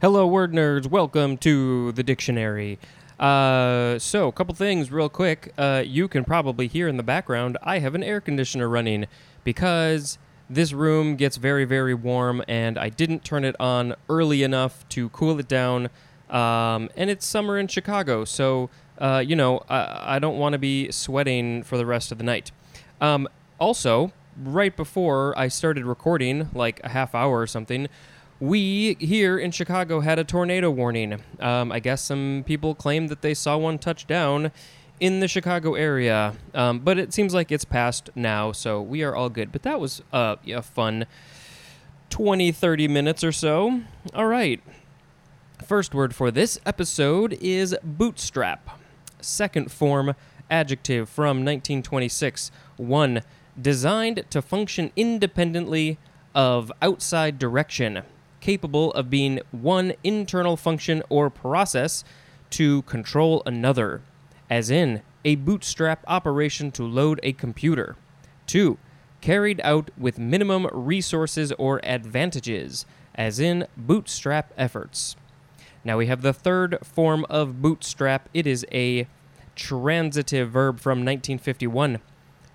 [0.00, 0.86] Hello, word nerds.
[0.86, 2.78] Welcome to the dictionary.
[3.18, 5.52] Uh, so, a couple things real quick.
[5.58, 9.04] Uh, you can probably hear in the background I have an air conditioner running
[9.44, 10.16] because
[10.48, 15.10] this room gets very, very warm and I didn't turn it on early enough to
[15.10, 15.90] cool it down.
[16.30, 20.58] Um, and it's summer in Chicago, so, uh, you know, I, I don't want to
[20.58, 22.52] be sweating for the rest of the night.
[23.02, 23.28] Um,
[23.58, 24.12] also,
[24.42, 27.86] right before I started recording, like a half hour or something,
[28.40, 31.20] we here in Chicago had a tornado warning.
[31.38, 34.50] Um, I guess some people claimed that they saw one touch down
[34.98, 39.14] in the Chicago area, um, but it seems like it's passed now, so we are
[39.14, 39.52] all good.
[39.52, 41.06] But that was uh, a fun
[42.08, 43.82] 20, 30 minutes or so.
[44.14, 44.60] All right.
[45.64, 48.80] First word for this episode is bootstrap.
[49.20, 50.14] Second form
[50.50, 52.50] adjective from 1926.
[52.78, 53.22] One,
[53.60, 55.98] designed to function independently
[56.34, 58.02] of outside direction
[58.40, 62.04] capable of being one internal function or process
[62.50, 64.02] to control another,
[64.48, 67.96] as in a bootstrap operation to load a computer.
[68.46, 68.78] 2.
[69.20, 75.14] Carried out with minimum resources or advantages, as in bootstrap efforts.
[75.84, 78.28] Now we have the third form of bootstrap.
[78.34, 79.06] It is a
[79.56, 82.00] transitive verb from 1951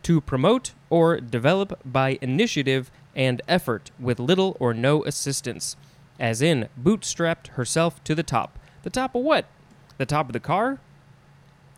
[0.03, 5.75] to promote or develop by initiative and effort with little or no assistance,
[6.19, 8.59] as in bootstrapped herself to the top.
[8.83, 9.45] The top of what?
[9.97, 10.79] The top of the car?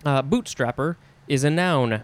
[0.04, 0.96] Uh, bootstrapper
[1.28, 2.04] is a noun.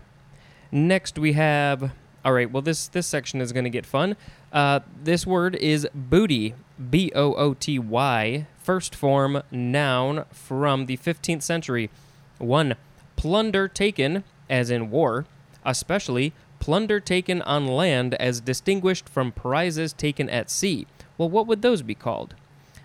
[0.72, 1.92] Next we have.
[2.26, 2.50] All right.
[2.50, 4.16] Well, this this section is going to get fun.
[4.52, 6.56] Uh, this word is booty.
[6.90, 8.48] B O O T Y.
[8.58, 11.90] First form noun from the 15th century.
[12.38, 12.76] One,
[13.16, 15.26] plunder taken, as in war,
[15.66, 20.88] especially plunder taken on land as distinguished from prizes taken at sea.
[21.18, 22.36] Well, what would those be called?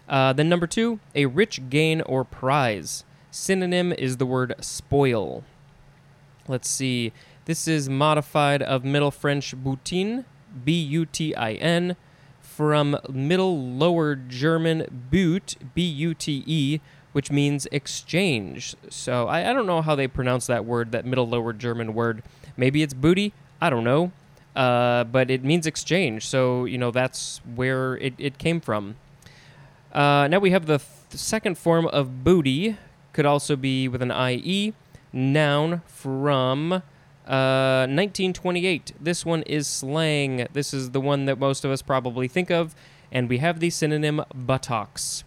[0.09, 3.05] Uh, then number two, a rich gain or prize.
[3.31, 5.45] Synonym is the word spoil.
[6.49, 7.13] Let's see.
[7.45, 10.25] This is modified of Middle French butin,
[10.65, 11.95] B U T I N,
[12.41, 16.81] from Middle Lower German but, B U T E,
[17.13, 18.75] which means exchange.
[18.91, 22.25] So I, I don't know how they pronounce that word, that Middle Lower German word.
[22.57, 23.33] Maybe it's booty.
[23.61, 24.13] I don't know.
[24.59, 26.27] Uh, but it means exchange.
[26.27, 28.97] So, you know, that's where it, it came from.
[29.93, 32.77] Uh, now we have the th- second form of booty,
[33.13, 34.75] could also be with an IE,
[35.13, 38.95] noun from uh, 1928.
[39.01, 40.49] This one is slang.
[40.53, 42.75] This is the one that most of us probably think of,
[43.13, 45.23] and we have the synonym buttocks.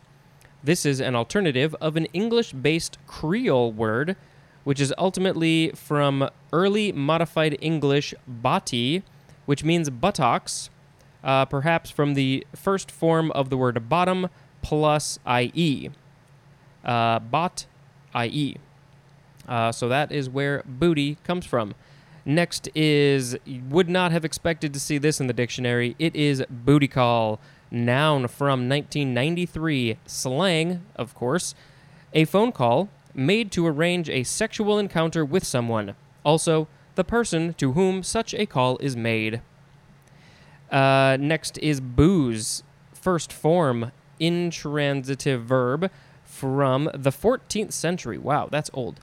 [0.64, 4.18] This is an alternative of an English based Creole word
[4.64, 9.04] which is ultimately from early modified English bati,
[9.46, 10.70] which means buttocks,
[11.24, 14.28] uh, perhaps from the first form of the word bottom
[14.62, 15.90] plus ie.
[16.84, 17.66] Uh, bot
[18.16, 18.58] ie.
[19.48, 21.74] Uh, so that is where booty comes from.
[22.24, 23.36] Next is,
[23.70, 25.96] would not have expected to see this in the dictionary.
[25.98, 27.40] It is booty call,
[27.72, 31.56] noun from 1993, slang, of course.
[32.14, 35.96] A phone call made to arrange a sexual encounter with someone.
[36.24, 39.42] Also, the person to whom such a call is made.
[40.72, 42.64] Uh, next is booze,
[42.94, 45.92] first form, intransitive verb
[46.24, 48.18] from the 14th century.
[48.18, 49.00] Wow, that's old.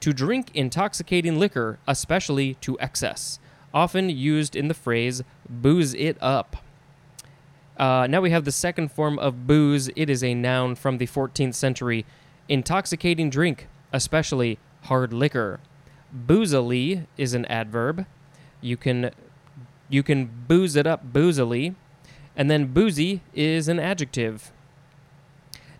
[0.00, 3.38] To drink intoxicating liquor, especially to excess.
[3.72, 6.56] Often used in the phrase booze it up.
[7.76, 9.88] Uh, now we have the second form of booze.
[9.96, 12.04] It is a noun from the 14th century
[12.48, 15.60] intoxicating drink, especially hard liquor.
[16.14, 18.06] Boozily is an adverb.
[18.60, 19.10] You can
[19.88, 21.74] you can booze it up boozily,
[22.36, 24.50] and then boozy is an adjective.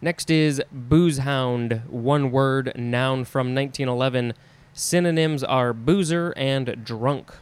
[0.02, 4.34] Next is boozehound, one word noun from 1911.
[4.74, 7.32] Synonyms are boozer and drunk.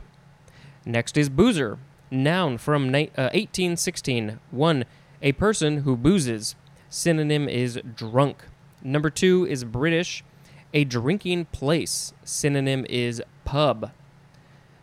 [0.84, 1.78] Next is boozer,
[2.10, 4.38] noun from uh, 1816.
[4.50, 4.84] One,
[5.22, 6.54] a person who boozes.
[6.88, 8.44] Synonym is drunk.
[8.82, 10.24] Number two is British.
[10.72, 12.12] A drinking place.
[12.24, 13.90] Synonym is pub.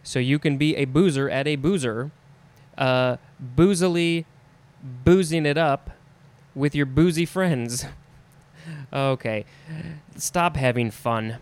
[0.04, 2.12] So you can be a boozer at a boozer,
[2.78, 4.26] uh, boozily
[4.82, 5.90] boozing it up
[6.56, 7.86] with your boozy friends.
[8.94, 9.46] okay,
[10.16, 11.38] stop having fun.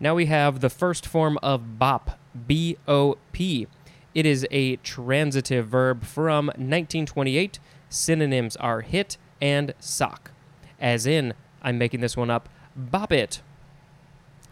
[0.00, 3.66] Now we have the first form of bop, B O P.
[4.14, 7.58] It is a transitive verb from 1928.
[7.88, 10.32] Synonyms are hit and sock,
[10.80, 11.34] as in
[11.68, 12.48] I'm making this one up.
[12.74, 13.42] Bop it.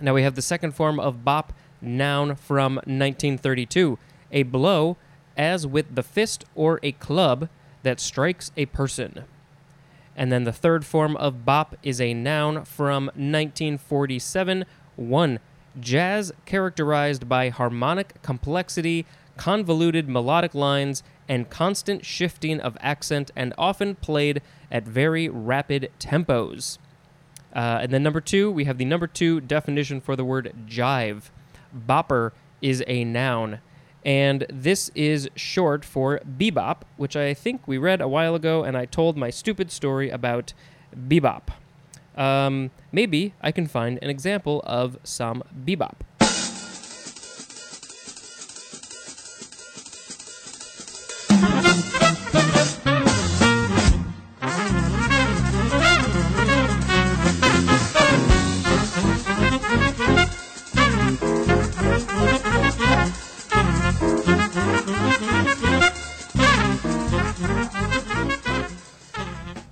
[0.03, 3.99] Now we have the second form of bop, noun from 1932.
[4.33, 4.99] A blow,
[5.35, 7.49] as with the fist or a club,
[7.85, 9.25] that strikes a person.
[10.15, 14.67] And then the third form of bop is a noun from 1947.
[14.97, 15.39] One,
[15.81, 19.07] jazz characterized by harmonic complexity,
[19.39, 26.77] convoluted melodic lines, and constant shifting of accent, and often played at very rapid tempos.
[27.55, 31.31] Uh, and then number two, we have the number two definition for the word jive.
[31.75, 33.61] Bopper is a noun.
[34.05, 38.77] And this is short for bebop, which I think we read a while ago, and
[38.77, 40.53] I told my stupid story about
[40.97, 41.49] bebop.
[42.17, 45.97] Um, maybe I can find an example of some bebop.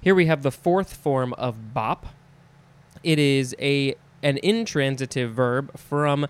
[0.05, 2.09] Here we have the fourth form of bop.
[3.03, 6.21] It is a an intransitive verb from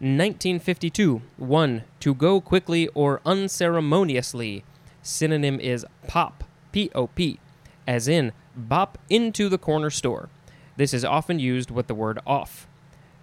[0.00, 1.22] 1952.
[1.36, 1.84] 1.
[2.00, 4.64] To go quickly or unceremoniously.
[5.00, 6.42] Synonym is pop,
[6.72, 7.38] P O P,
[7.86, 10.28] as in bop into the corner store.
[10.76, 12.66] This is often used with the word off.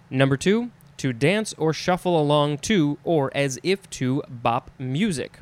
[0.08, 0.70] Number 2.
[0.96, 5.40] To dance or shuffle along to or as if to bop music.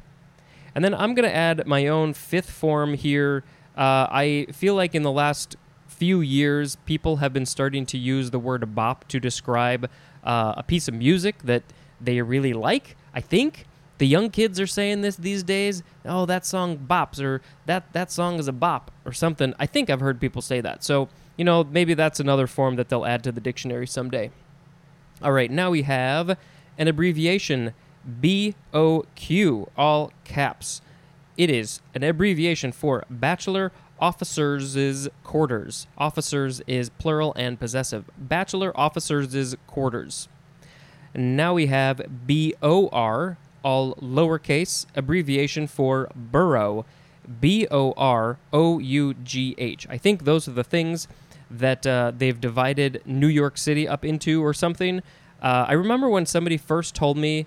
[0.74, 3.44] And then I'm going to add my own fifth form here
[3.76, 5.56] uh, I feel like in the last
[5.86, 9.90] few years, people have been starting to use the word bop to describe
[10.24, 11.62] uh, a piece of music that
[12.00, 12.96] they really like.
[13.14, 13.66] I think
[13.98, 15.82] the young kids are saying this these days.
[16.04, 19.54] Oh, that song bops, or that that song is a bop, or something.
[19.58, 20.84] I think I've heard people say that.
[20.84, 24.30] So you know, maybe that's another form that they'll add to the dictionary someday.
[25.22, 26.38] All right, now we have
[26.78, 27.72] an abbreviation
[28.08, 30.80] BOQ, all caps.
[31.36, 35.86] It is an abbreviation for Bachelor Officers' Quarters.
[35.98, 38.04] Officers is plural and possessive.
[38.16, 40.28] Bachelor Officers' Quarters.
[41.14, 46.84] Now we have BOR, all lowercase, abbreviation for borough.
[47.40, 49.86] B O R O U G H.
[49.90, 51.08] I think those are the things
[51.50, 55.00] that uh, they've divided New York City up into or something.
[55.42, 57.46] Uh, I remember when somebody first told me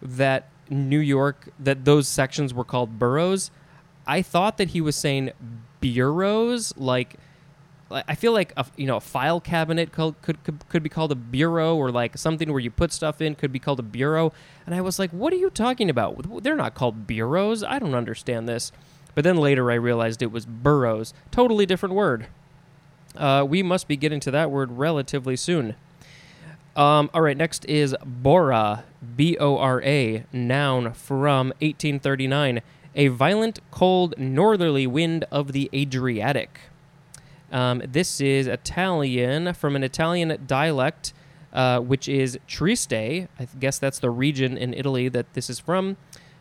[0.00, 3.50] that New York that those sections were called boroughs.
[4.06, 5.32] I thought that he was saying
[5.80, 7.16] bureaus, like
[7.90, 11.16] I feel like a you know a file cabinet could, could could be called a
[11.16, 14.32] bureau or like something where you put stuff in could be called a bureau.
[14.64, 16.42] And I was like, what are you talking about?
[16.42, 17.62] They're not called bureaus.
[17.62, 18.72] I don't understand this.
[19.14, 21.14] But then later I realized it was boroughs.
[21.30, 22.26] Totally different word.
[23.16, 25.76] Uh, we must be getting to that word relatively soon.
[26.76, 28.84] Um, all right, next is Bora,
[29.16, 32.60] B O R A, noun from 1839.
[32.94, 36.60] A violent, cold, northerly wind of the Adriatic.
[37.50, 41.14] Um, this is Italian from an Italian dialect,
[41.54, 42.92] uh, which is Trieste.
[42.92, 45.96] I guess that's the region in Italy that this is from,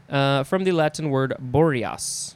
[0.09, 2.35] uh, from the Latin word boreas.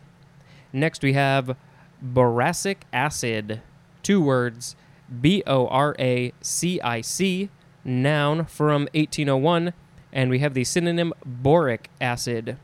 [0.72, 1.58] Next, we have
[2.02, 3.62] boracic acid.
[4.04, 4.78] Two words
[5.22, 7.50] B O R A C I C
[7.90, 9.74] noun from 1801,
[10.14, 12.58] and we have the synonym boric acid,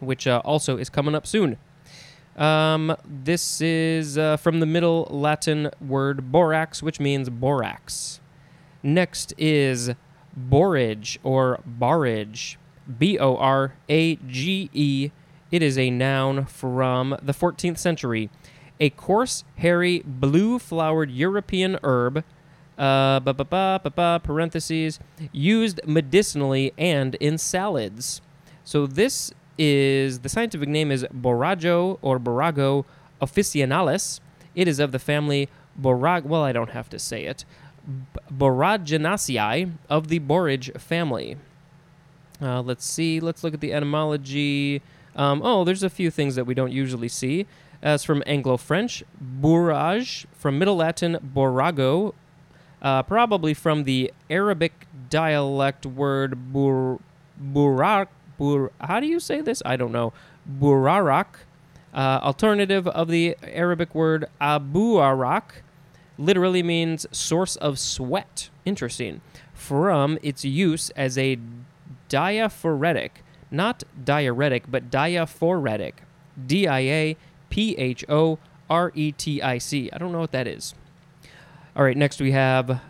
[0.00, 1.56] which uh, also is coming up soon.
[2.36, 8.20] Um, this is uh, from the Middle Latin word borax, which means borax.
[8.82, 9.92] Next is
[10.36, 12.56] borage or barrage,
[12.98, 15.10] B O R A G E.
[15.50, 18.28] It is a noun from the 14th century.
[18.78, 22.22] A coarse, hairy, blue flowered European herb
[22.78, 25.00] uh, ba ba ba ba ba parentheses
[25.32, 28.20] used medicinally and in salads.
[28.64, 32.84] So this is the scientific name is borago or Borago
[33.20, 34.20] officinalis.
[34.54, 35.48] It is of the family
[35.80, 36.24] Borag.
[36.24, 37.44] Well, I don't have to say it.
[38.32, 41.36] Boraginaceae of the borage family.
[42.40, 43.20] Uh, let's see.
[43.20, 44.82] Let's look at the etymology.
[45.14, 47.46] Um, oh, there's a few things that we don't usually see.
[47.82, 52.14] As from Anglo French, bourrage, from Middle Latin borago,
[52.82, 56.98] uh, probably from the Arabic dialect word bur,
[57.40, 58.08] burak.
[58.38, 59.62] Bur, how do you say this?
[59.64, 60.12] I don't know.
[60.48, 61.26] Burarak,
[61.94, 65.62] uh, alternative of the Arabic word abu arak,
[66.18, 68.50] literally means source of sweat.
[68.64, 69.20] Interesting.
[69.54, 71.38] From its use as a
[72.08, 76.02] diaphoretic, not diuretic, but diaphoretic.
[76.46, 77.16] D I A
[77.48, 79.88] P H O R E T I C.
[79.92, 80.74] I don't know what that is.
[81.76, 82.80] All right, next we have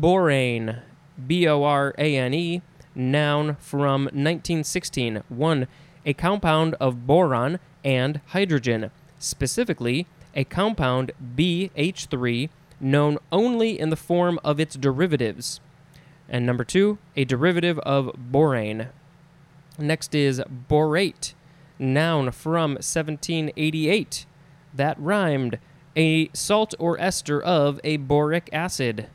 [0.00, 0.80] borane,
[1.26, 2.62] B O R A N E,
[2.94, 5.22] noun from 1916.
[5.28, 5.66] One,
[6.06, 12.48] a compound of boron and hydrogen, specifically a compound BH3
[12.80, 15.60] known only in the form of its derivatives.
[16.26, 18.88] And number two, a derivative of borane.
[19.78, 20.40] Next is
[20.70, 21.34] borate,
[21.78, 24.24] noun from 1788.
[24.72, 25.58] That rhymed.
[25.96, 29.08] A salt or ester of a boric acid.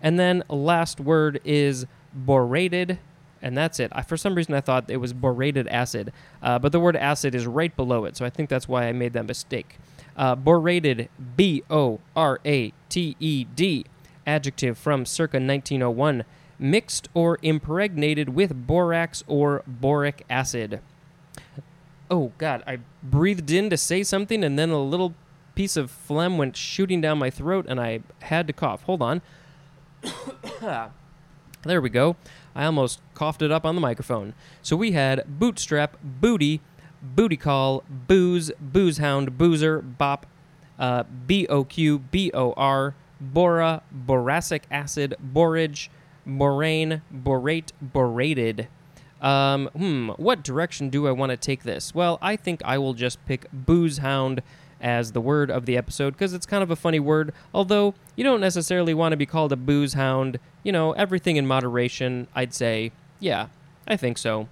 [0.00, 2.98] And then last word is borated,
[3.42, 3.90] and that's it.
[3.94, 7.34] I, for some reason, I thought it was borated acid, uh, but the word acid
[7.34, 9.78] is right below it, so I think that's why I made that mistake.
[10.16, 13.84] Uh, borated, B O R A T E D,
[14.26, 16.24] adjective from circa 1901,
[16.58, 20.80] mixed or impregnated with borax or boric acid.
[22.10, 25.14] Oh, God, I breathed in to say something, and then a little
[25.56, 28.84] piece of phlegm went shooting down my throat, and I had to cough.
[28.84, 29.22] Hold on.
[31.64, 32.14] there we go.
[32.54, 34.34] I almost coughed it up on the microphone.
[34.62, 36.60] So we had bootstrap, booty,
[37.02, 40.26] booty call, booze, booze hound, boozer, bop,
[40.78, 45.90] uh, B O Q, B O R, bora, boracic acid, borage,
[46.26, 48.68] borane, borate, borated.
[49.22, 51.94] Um, hmm, what direction do I want to take this?
[51.94, 54.42] Well, I think I will just pick booze hound
[54.80, 58.24] as the word of the episode because it's kind of a funny word, although you
[58.24, 60.38] don't necessarily want to be called a booze hound.
[60.62, 62.92] You know, everything in moderation, I'd say.
[63.20, 63.48] Yeah,
[63.86, 64.48] I think so.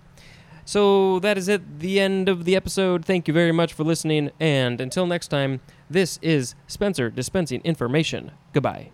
[0.65, 3.05] So that is it, the end of the episode.
[3.05, 8.31] Thank you very much for listening, and until next time, this is Spencer dispensing information.
[8.53, 8.91] Goodbye.